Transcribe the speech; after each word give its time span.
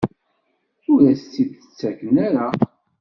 Ur 0.91 1.01
as-tt-id-ttaken 1.11 2.15
ara? 2.27 2.47